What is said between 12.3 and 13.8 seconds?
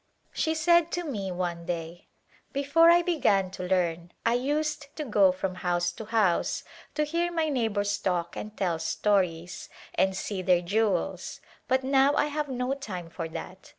have no time for that.